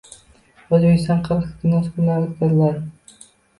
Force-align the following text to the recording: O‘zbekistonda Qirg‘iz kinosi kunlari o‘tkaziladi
O‘zbekistonda 0.77 1.19
Qirg‘iz 1.27 1.53
kinosi 1.61 1.93
kunlari 1.99 2.29
o‘tkaziladi 2.35 3.25